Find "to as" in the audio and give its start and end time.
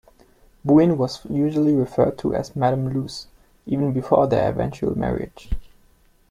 2.17-2.55